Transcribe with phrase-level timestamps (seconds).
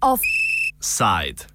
[0.00, 1.46] Offside.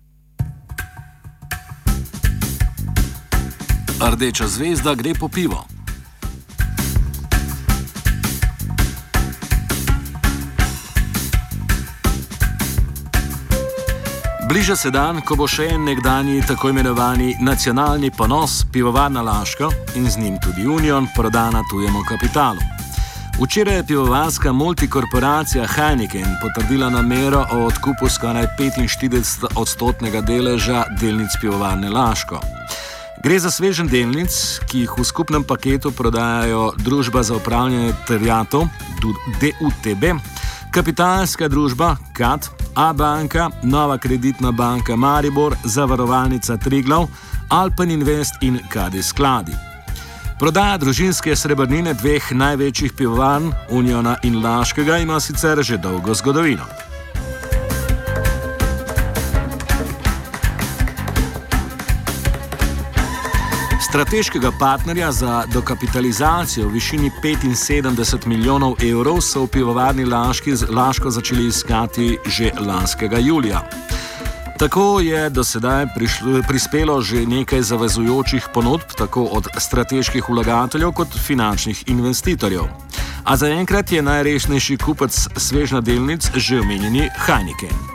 [3.99, 5.65] Rdeča zvezda gre po pivo.
[14.55, 19.67] Bliža se dan, ko bo še en nekdani tako imenovani nacionalni ponos pivovarna Laško
[19.99, 22.63] in z njim tudi Union prodana tujemu kapitalu.
[23.41, 31.91] Včeraj je pivovarska multikorporacija Heineken potrdila namero o odkupu skoraj 45 odstotnega deleža delnic pivovarne
[31.91, 32.39] Laško.
[33.23, 34.31] Gre za svežen delnic,
[34.71, 38.69] ki jih v skupnem paketu prodajajo Družba za upravljanje terjatov,
[39.03, 40.15] DUTB,
[40.75, 47.07] kapitalska družba KAT, A-banka, Nova kreditna banka Maribor, Zavarovalnica Triglav,
[47.49, 49.55] Alpen Invest in KD skladi.
[50.39, 56.67] Prodaja družinske srebrnine dveh največjih pivovarn, Uniona in Laškega, ima sicer že dolgo zgodovino.
[63.95, 71.47] Strateškega partnerja za dokapitalizacijo v višini 75 milijonov evrov so v pivovarni Laški, Laško začeli
[71.47, 73.63] iskati že lanskega julija.
[74.59, 81.15] Tako je do sedaj prišlo, prispelo že nekaj zavezujočih ponudb, tako od strateških vlagateljev kot
[81.27, 82.67] finančnih investitorjev.
[83.23, 87.94] A zaenkrat je najresnejši kupec svežna delnic že omenjeni Heineken.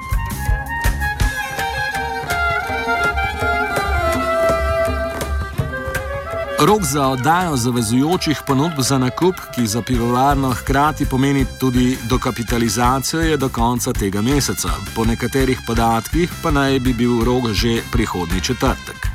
[6.61, 13.37] Rok za oddajo zavezujočih ponudb za nakup, ki za pivovarno hkrati pomeni tudi dokapitalizacijo, je
[13.37, 14.69] do konca tega meseca.
[14.97, 19.09] Po nekaterih podatkih pa naj bi bil rok že prihodnji četrtek.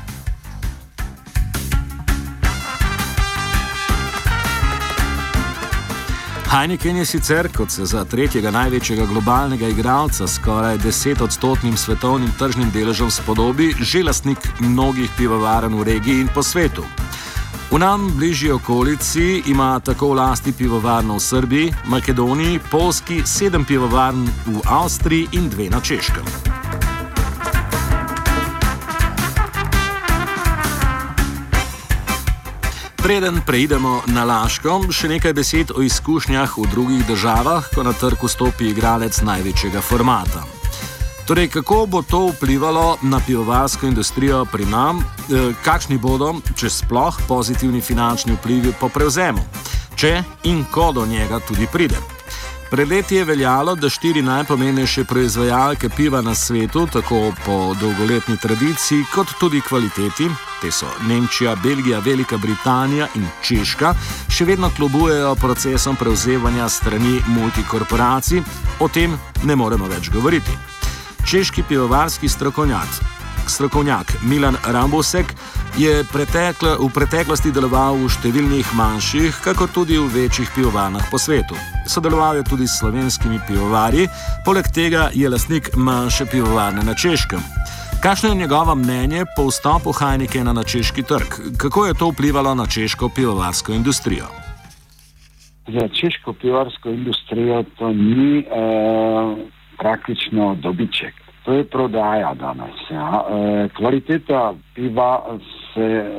[6.50, 13.10] Heineken je sicer, kot se za tretjega največjega globalnega igralca, skoraj desetodstotnim svetovnim tržnim deležem
[13.10, 17.05] spodobi, že lastnik mnogih pivovarn v regiji in po svetu.
[17.70, 24.28] V nam bližnji okolici ima tako v lasti pivovarno v Srbiji, Makedoniji, Polski, sedem pivovarn
[24.46, 26.24] v Avstriji in dve na Češkem.
[32.96, 38.18] Preden preidemo na Laško, še nekaj besed o izkušnjah v drugih državah, ko na trg
[38.22, 40.55] vstopi igralec največjega formata.
[41.26, 45.04] Torej, kako bo to vplivalo na pivovarsko industrijo pri nam, e,
[45.64, 49.42] kakšni bodo, če sploh, pozitivni finančni vplivi po prevzemu,
[49.98, 51.98] če in ko do njega tudi pride.
[52.70, 59.04] Pred leti je veljalo, da štiri najpomembnejše proizvajalke piva na svetu, tako po dolgoletni tradiciji,
[59.14, 60.30] kot tudi kvaliteti,
[60.62, 63.94] te so Nemčija, Belgija, Velika Britanija in Češka,
[64.30, 68.42] še vedno klobujejo procesom prevzemanja strani multikorporacij,
[68.80, 70.75] o tem ne moremo več govoriti
[71.26, 72.88] češki pivovarski strokovnjak.
[73.46, 75.26] Strokovnjak Milan Rambosek
[75.78, 81.58] je pretekle, v preteklosti deloval v številnih manjših, kako tudi v večjih pivovarnah po svetu.
[81.86, 84.06] Sodeloval je tudi s slovenskimi pivovarji,
[84.46, 87.42] poleg tega je lastnik manjše pivovarne na Češkem.
[88.02, 91.58] Kakšno je njegovo mnenje po vstopu Heinekena na češki trg?
[91.58, 94.30] Kako je to vplivalo na češko pivovarsko industrijo?
[95.66, 98.46] Za češko pivovarsko industrijo to ni.
[98.46, 101.14] Uh praktično dobiček.
[101.44, 102.74] To je prodaja danes.
[102.90, 103.22] Ja.
[103.30, 105.38] E, kvaliteta piva
[105.74, 106.10] se e,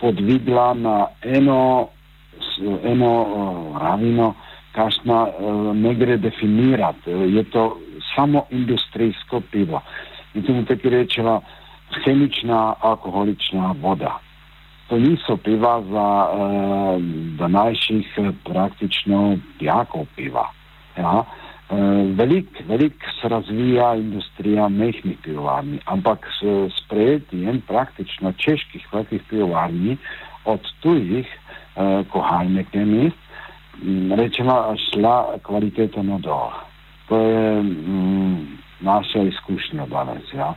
[0.00, 1.88] podvigla na eno,
[2.84, 4.34] eno e, ravino,
[4.72, 7.10] kašna e, ne gre definirati.
[7.10, 7.78] Je to
[8.16, 9.82] samo industrijsko pivo.
[10.34, 11.40] In temu tako rečemo
[12.04, 14.18] chemična alkoholična voda.
[14.88, 16.36] To niso piva za e,
[17.38, 20.50] današnjih praktično pijakov piva.
[20.98, 21.24] Ja.
[22.16, 26.44] Veliko velik se razvija industrija mehkih pivovarni, ampak s
[26.78, 29.96] sprejetjem praktično čeških velikih pivovarni
[30.44, 31.26] od tujih,
[31.76, 33.10] eh, kohajne kemi,
[34.16, 36.50] rečemo, šla kvaliteta na dol.
[37.08, 40.34] To je mm, naša izkušnja danes.
[40.34, 40.54] Ja.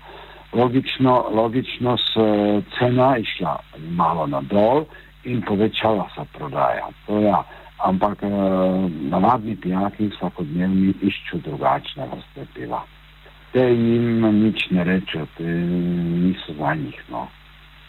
[0.53, 3.59] Logično, logično se cena išla
[3.89, 4.85] malo na dol
[5.23, 6.87] in povečala se prodaja.
[7.05, 7.43] To ja
[7.77, 12.83] ampak uh, navadni pijaki vsakodnevni iščejo drugačne vrste piva.
[13.53, 17.27] Te jim nič ne rečejo, te niso za njih, no,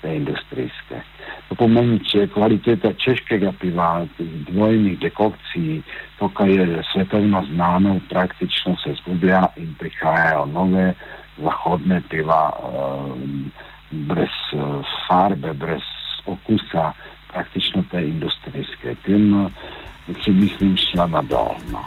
[0.02, 1.00] te industrijske.
[1.49, 4.06] To pomeni, če je kvaliteta češkega piva,
[4.50, 5.81] dvojnih dekokcij,
[6.19, 10.93] to, kar je svetovno znano, praktično se zgublja in prihajajo nove
[11.43, 13.17] zahodne piva, uh,
[13.91, 15.84] brez uh, farbe, brez
[16.26, 16.93] okusa
[17.32, 18.94] praktično te industrijske.
[19.05, 19.50] Tem uh,
[20.25, 21.84] si mislim šla na dolno.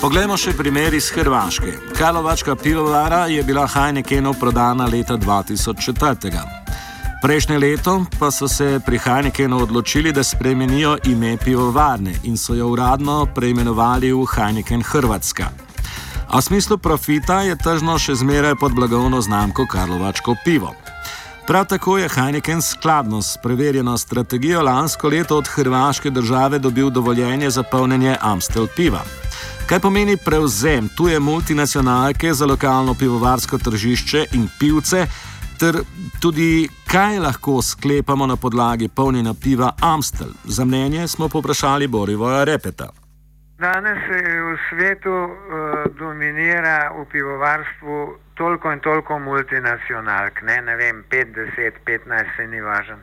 [0.00, 1.74] Poglejmo še primer iz Hrvaške.
[1.98, 6.40] Kalovačka pivovara je bila Heinekenu prodana leta 2004.
[7.20, 12.70] Prejšnje leto pa so se pri Heinekenu odločili, da spremenijo ime pivovarne in so jo
[12.72, 15.50] uradno preimenovali v Heineken Hrvatska.
[16.32, 20.72] A v smislu profita je tržno še zmeraj pod blagovno znamko Karlovačko pivo.
[21.50, 27.50] Prav tako je Heineken skladno s preverjeno strategijo lansko leto od hrvaške države dobil dovoljenje
[27.50, 29.00] za polnjenje Amstel piva.
[29.66, 35.06] Kaj pomeni prevzem tuje multinacionalke za lokalno pivovarsko tržišče in pivce,
[35.60, 35.74] ter
[36.20, 40.28] tudi kaj lahko sklepamo na podlagi polnjenja piva Amstel?
[40.44, 42.88] Za mnenje smo poprašali Borivoja Repeta.
[43.58, 45.30] Danes v svetu uh,
[45.98, 52.60] dominira v pivovarstvu toliko in toliko multinacionalk, ne, ne vem, 5, 10, 15, se ni
[52.64, 53.02] važen.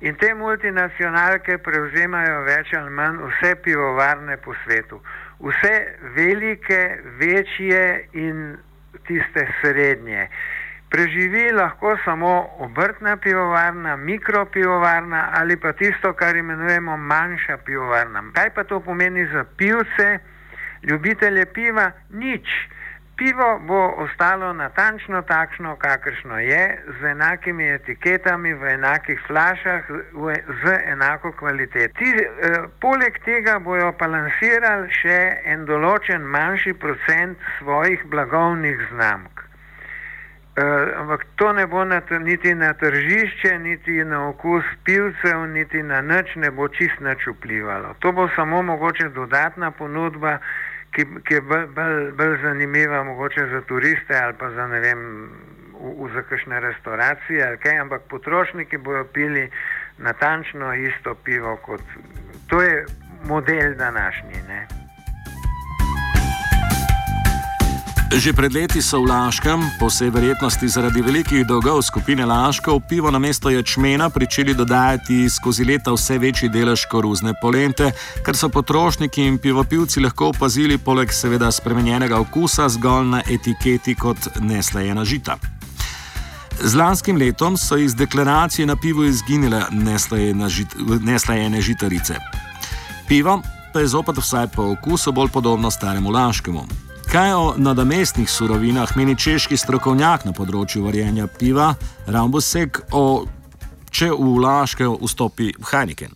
[0.00, 5.02] In te multinacionalke prevzemajo več ali manj vse pivovarne po svetu.
[5.44, 5.74] Vse
[6.16, 6.80] velike,
[7.20, 7.84] večje
[8.24, 8.56] in
[9.08, 10.24] tiste srednje.
[10.90, 12.32] Preživi lahko samo
[12.64, 18.24] obrtna pivovarna, mikropivovarna ali pa tisto, kar imenujemo manjša pivovarna.
[18.34, 20.18] Kaj pa to pomeni za pivce,
[20.88, 21.90] ljubitelje piva?
[22.10, 22.48] Nič.
[23.20, 29.84] Pivo bo ostalo natančno takšno, kakršno je, z enakimi etiketami, v enakih flašah,
[30.62, 31.94] z enako kvaliteto.
[31.98, 39.44] Ti, eh, poleg tega bojo pa lansirali še en določen manjši procent svojih blagovnih znamk.
[40.56, 46.00] Eh, ampak to ne bo na, niti na tržišče, niti na okus pivcev, niti na
[46.00, 47.94] nič ne bo čist nič vplivalo.
[47.98, 50.38] To bo samo mogoče dodatna ponudba
[50.94, 55.30] ki, ki je bolj, bolj, bolj zanimiva, mogoče za turiste ali pa za ne vem,
[55.80, 59.50] v, v za kakšne restauracije ali kaj, ampak potrošniki bojo pili
[59.98, 61.82] natančno isto pivo kot
[62.50, 62.86] to je
[63.24, 64.42] model današnji.
[64.48, 64.79] Ne?
[68.10, 73.06] Že pred leti so v Laškem, po vsej verjetnosti zaradi velikih dolgov skupine Laškov, pivo
[73.06, 77.94] na mesto ječmena pričeli dodajati skozi leta vse večji delež koruzne polente,
[78.26, 84.42] kar so potrošniki in pivopivci lahko opazili poleg seveda spremenjenega okusa zgolj na etiketi kot
[84.42, 85.38] neslajena žita.
[86.58, 89.62] Z lanskim letom so iz deklaracije na pivu izginile
[91.00, 92.18] neslajene žitarice.
[93.06, 93.38] Pivo
[93.72, 96.89] pa je zopet vsaj po okusu bolj podobno staremu Laškemu.
[97.10, 101.72] Kaj o nadomestnih surovinah meni češki strokovnjak na področju varjenja piva,
[102.06, 103.24] Rambusek, o,
[103.90, 106.14] če v Laške vstopi Heineken?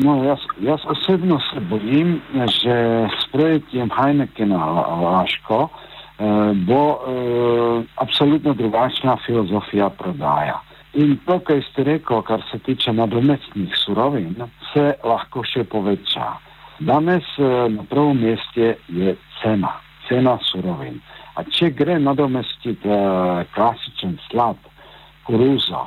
[0.00, 2.14] No, jaz, jaz osebno se bojim,
[2.56, 2.78] že
[3.18, 4.62] s projektom Heinekena
[5.02, 10.56] Laško eh, bo eh, absolutno drugačna filozofija prodaja.
[10.96, 14.40] In to, kar ste rekel, kar se tiče nadomestnih surovin,
[14.72, 16.32] se lahko še poveča.
[16.78, 21.00] Danes eh, na prvom mestu je cena, cena surovin.
[21.36, 24.56] A če gre nadomestiti uh, klasičen slad,
[25.28, 25.82] koruzo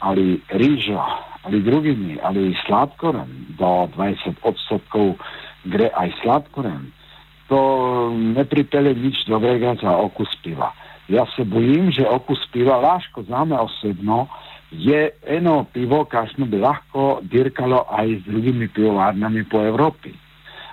[0.00, 1.02] ali rižo
[1.44, 3.28] ali drugimi ali sladkorem,
[3.58, 5.14] do 20 odstotkov
[5.68, 6.88] gre aj sladkorem,
[7.48, 7.60] to
[8.16, 10.72] ne pripelje nič dobrega za okus piva.
[11.08, 14.26] Ja se bojim, že okus piva, laško za me osebno,
[14.70, 20.25] je eno pivo, kakšno bi lahko dirkalo aj z drugimi pivovarnami po Evropi.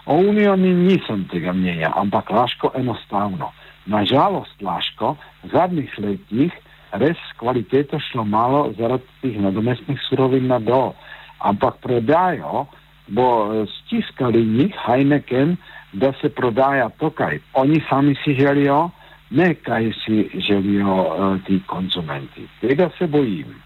[0.06, 3.52] O Uniji nisem tega mnenja, ampak Laško enostavno.
[3.86, 6.52] Nažalost, Laško v zadnjih letih
[6.92, 10.94] res kvaliteto šlo malo zaradi teh nadomestnih surovin na dol.
[11.40, 12.68] Ampak prodajo
[13.08, 15.58] bo eh, stiskali njih, Heineken,
[15.94, 18.90] da se prodaja to, kaj oni sami si želijo,
[19.30, 22.48] ne kaj si želijo uh, ti konzumenti.
[22.62, 23.62] Tega se bojim.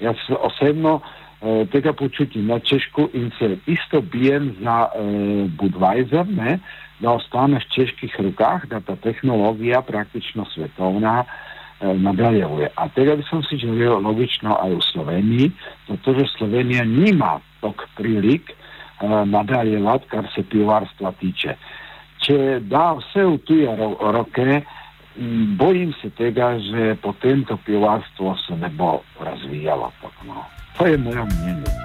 [0.00, 1.21] Jaz osebno Eh,
[1.72, 6.58] tega počutim na Češku in se isto bijem za uh, Budweiser, ne,
[7.00, 12.70] da ostane v čeških rukah, da ta tehnologija praktično svetovna uh, nadaljuje.
[12.76, 15.50] A tega bi sem si želel logično aj v Sloveniji,
[15.88, 16.84] zato že Slovenija
[17.60, 21.56] tok prilik uh, nadaljevati, kar se pivarstva tiče.
[22.22, 24.62] Če da vse v tuje ro roke,
[25.58, 29.02] bojim se tega, že potem to pivarstvo se ne bo.
[29.18, 30.61] Tako, no.
[30.78, 31.82] To je moje mnenje.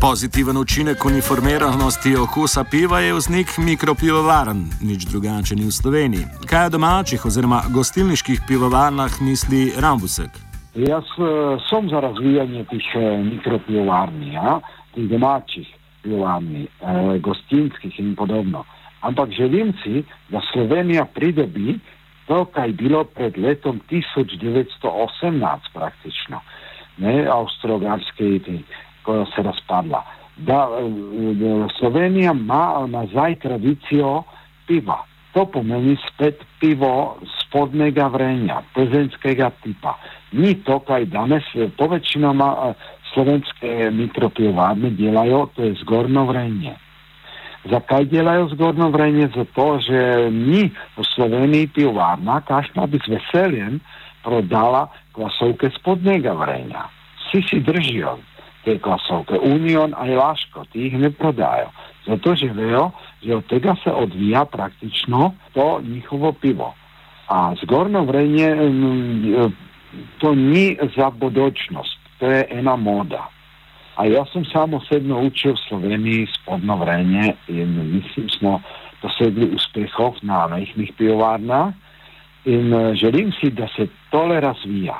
[0.00, 6.24] Pozitiven učinek uniformiranosti okusa piva je vznik mikropivovaren, nič drugače ni v Sloveniji.
[6.48, 10.30] Kaj o domačih oziroma gostilniških pivovarnah misli Rambusek?
[10.74, 14.60] Jaz uh, sem za razvijanje teh uh, mikropivovarn, ja?
[14.94, 15.68] teh domačih
[16.02, 18.64] pivovarn, uh, gostinskih in podobno.
[19.00, 21.78] Ampak želim si, da Slovenija pridobi
[22.30, 26.38] to, kar je bilo pred letom 1918 praktično,
[27.02, 28.38] ne, avstrogarske,
[29.02, 30.04] ko se razpadla.
[30.36, 30.82] Da e,
[31.78, 34.22] Slovenija ima nazaj tradicijo
[34.66, 35.00] piva.
[35.32, 39.96] To pomeni spet pivo spodnega vrenja, plzeňskega tipa.
[40.32, 42.74] Ni to, kar danes povečinoma
[43.12, 46.74] slovenske mikropivovarne delajo, to je zgornjo vrenje.
[47.64, 49.28] Zakaj delajo zgornjo vrenje?
[49.36, 53.80] Zato, že ni v Sloveniji pivovarna, kašna bi z veseljem
[54.24, 56.88] prodala klasovke spodnega vrenja.
[57.20, 58.16] Vsi si držijo
[58.64, 61.68] te klasovke, Union ali Laško, ti jih ne prodajo.
[62.06, 62.90] Zato, že vejo,
[63.22, 66.74] že od tega se odvija praktično to njihovo pivo.
[67.28, 68.56] A zgornjo vrenje
[70.18, 73.28] to ni za bodočnost, to je ena moda.
[74.00, 78.60] A jaz sem samo osebno učil v Sloveniji spodno vrenje in mislim, smo
[79.02, 81.72] dosegli uspehov na majhnih pivovarnah
[82.44, 84.96] in uh, želim si, da se tole razvija.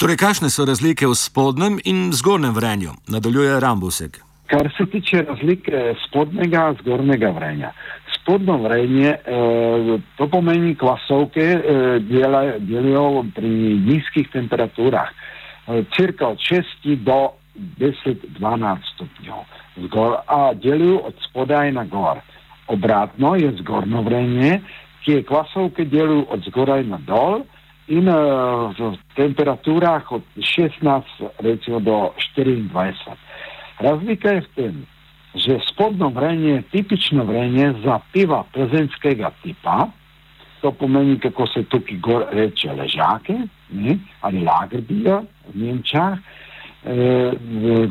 [0.00, 2.96] Torej, kakšne so razlike v spodnjem in zgornjem vrenju?
[3.08, 4.18] Nadaljuje Rambusek.
[4.46, 7.72] Kar se tiče razlike spodnjega in zgornjega vrenja.
[8.16, 13.48] Spodno vrenje, eh, to pomeni klasovke, eh, delajo pri
[13.84, 15.08] nizkih temperaturah.
[15.66, 19.34] Eh, cirka od 6 do 10-12 stopnjev,
[19.76, 22.20] zgor, a delujejo od spodaj na gor.
[22.66, 24.60] Obratno je zgornjo vrenje,
[25.04, 27.44] ki je klasovke delujejo od zgoraj na dol
[27.88, 31.02] in uh, v temperaturah od 16
[31.38, 32.92] recimo, do 24.
[33.78, 34.86] Razlika je v tem,
[35.34, 39.88] že spodno vrenje je tipično vrenje za piva prezenskega tipa,
[40.64, 43.34] to pomeni, kako se tukaj gor reče ležake
[43.70, 45.18] ne, ali lagerbijo
[45.52, 46.18] v Nemčah.
[46.84, 47.32] E,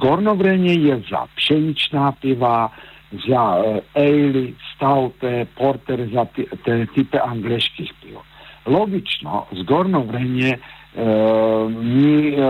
[0.01, 2.70] gorno vrenje je za pšenična piva,
[3.27, 6.25] za e, ale, stavte, porter, za
[6.65, 8.18] te tipe angliških piv.
[8.65, 10.58] Logično, zgornjo vrenje e,
[11.77, 12.48] ni e,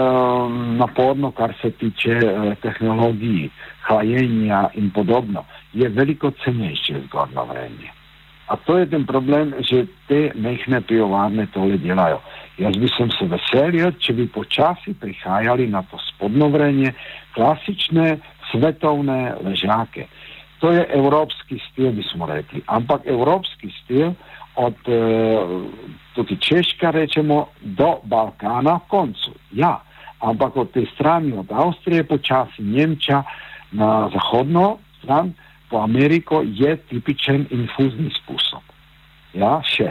[0.79, 3.49] naporno, kar se tiče e, tehnologij,
[3.89, 7.91] hlajenja in podobno, je veliko cenejše zgornjo vrenje.
[8.53, 12.21] A to je ten problem, že te mehne pivovarne tole delajo.
[12.61, 16.93] Jaz bi se veselil, če bi počasi prihajali na to spodno vrenje,
[17.33, 18.19] klasične
[18.51, 20.05] svetovne ležake.
[20.61, 22.61] To je evropski stil, bi smo rekli.
[22.69, 24.13] Ampak evropski stil
[24.55, 25.41] od eh,
[26.13, 29.33] tukaj Češka rečemo do Balkana koncu.
[29.51, 29.81] Ja,
[30.21, 33.23] ampak od te strani, od Avstrije počasi Nemča
[33.71, 35.33] na zahodno stran,
[35.73, 38.61] po Ameriko je tipičen infuzni sposob.
[39.33, 39.89] Ja, še.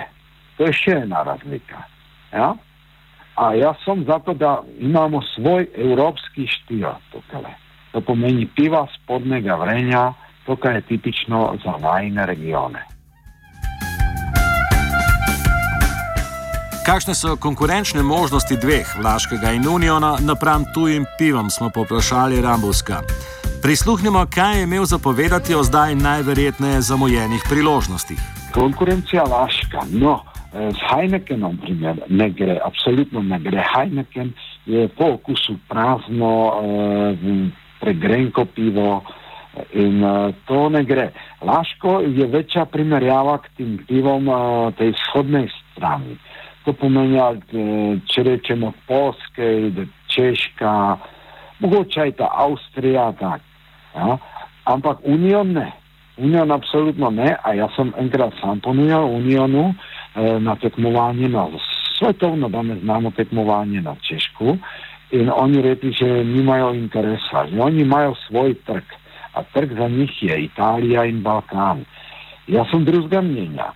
[0.54, 1.82] To je še ena razlika.
[2.30, 2.52] Ja?
[3.34, 7.50] A jaz sem zato, da imamo svoj evropski štil tukaj.
[7.92, 10.12] To pomeni piva spodnega vrenja,
[10.46, 12.86] to, kar je tipično za najne regione.
[16.86, 23.02] Kakšne so konkurenčne možnosti dveh, Vlaškega in Uniona, napram tujim pivom, smo poprašali Rambuska.
[23.62, 28.18] Prisluhnimo, kaj je imel zapovedati o zdaj najverjetneje zamujenih priložnostih.
[28.54, 29.80] Konkurencija Vlaška.
[29.92, 30.20] No.
[30.52, 33.62] Z Heinekenom primer, ne gre, absolutno ne gre.
[33.74, 34.32] Heineken
[34.66, 37.48] je po okusu prazno, eh,
[37.80, 39.04] pregrenko pivo
[39.72, 41.12] in eh, to ne gre.
[41.42, 46.18] Laško je večja primerjava k tem pivom eh, tej vzhodnej strani.
[46.64, 47.18] To pomeni,
[48.06, 49.72] če rečemo Polske,
[50.06, 50.98] Češka,
[51.58, 53.40] mogoče je ta Avstrija, tak,
[53.94, 54.18] Ja?
[54.68, 55.72] Ampak Unión ne.
[56.20, 59.74] Unión absolútno ne a ja som enkrát samponujal Uniónu e,
[60.38, 61.48] na tekmovanie na
[61.96, 64.58] svetovno dáme známo tekmovanie na Češku
[65.12, 68.84] in oni rekli, že nemajú interesa, že oni majú svoj trh
[69.32, 71.88] a trh za nich je Itália in Balkán.
[72.44, 73.72] Ja som druzga mnenia.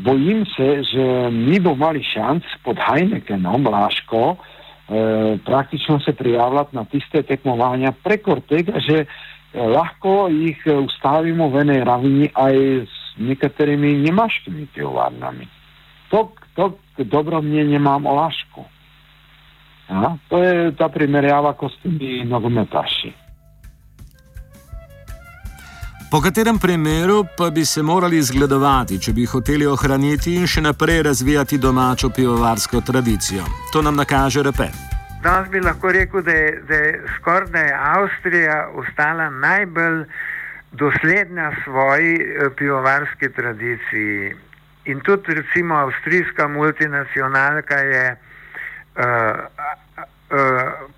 [0.00, 4.38] Bojím se, že my bo mali šanc pod Heinekenom, no, Láško,
[5.44, 9.04] praktično se prijavljati na tiste tekmovanja preko tega, že
[9.54, 12.54] lahko jih eh, ustavimo v eni ravni, aj
[12.86, 15.46] z nekaterimi njemaškimi pivovarnami
[16.10, 18.64] to, to dobro mnenje imam o Lašku.
[19.90, 23.12] Ja, to je ta primerjava, ko ste mi nogometaši.
[26.10, 31.04] Po katerem primeru pa bi se morali zgledovati, če bi hoteli ohraniti in še naprej
[31.06, 33.44] razvijati domačo pivovarsko tradicijo?
[33.72, 34.74] To nam nakaže repet.
[35.22, 40.02] Danes bi lahko rekel, da je, da je skoraj da je Avstrija ostala najbolj
[40.82, 44.34] dosledna svoji eh, pivovarski tradiciji.
[44.90, 48.04] In tudi, recimo, avstrijska multinacionalka je
[48.96, 49.04] uh,
[50.34, 50.90] uh,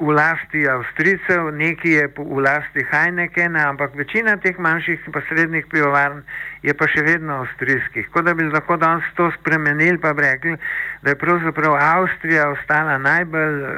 [0.00, 6.22] v lasti Avstrijcev, nekaj je v lasti Heinekena, ampak večina teh manjših in srednjih pivovarn
[6.62, 8.08] je pa še vedno avstrijskih.
[8.12, 10.56] Kot da bi lahko danes to spremenili, pa bi rekli,
[11.02, 13.68] da je pravzaprav Avstrija ostala najbolj uh,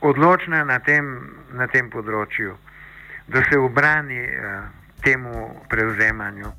[0.00, 2.52] odločna na tem, na tem področju,
[3.28, 4.68] da se obrani uh,
[5.00, 6.52] temu prevzemanju.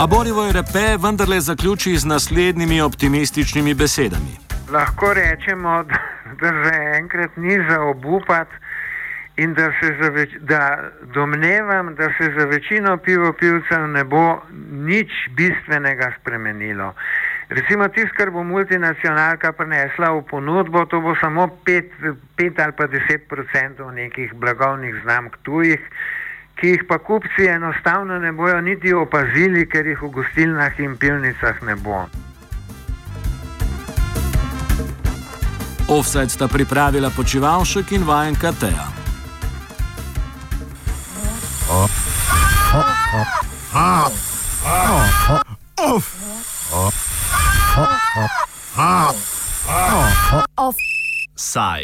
[0.00, 4.40] A Borivoj Repe vendarle zaključi z naslednjimi optimističnimi besedami.
[4.72, 6.00] Lahko rečemo, da,
[6.40, 8.54] da za enkrat ni za obupati
[9.36, 15.12] in da se za več, da domnevam, da se za večino pivopivcev ne bo nič
[15.36, 16.94] bistvenega spremenilo.
[17.48, 23.32] Recimo tisto, kar bo multinacionalka prinesla v ponudbo, to bo samo 5 ali pa 10
[23.32, 25.80] odstotkov nekih blagovnih znamk tujih
[26.62, 31.62] ki jih pa kupci enostavno ne bojo niti opazili, ker jih v gostilnah in pivnicah
[31.66, 32.04] ne bo.
[35.92, 38.88] Offset sta pripravila počivalšek in vajenka Teja.
[50.56, 51.80] Offside.